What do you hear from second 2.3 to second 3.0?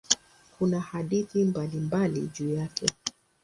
juu yake.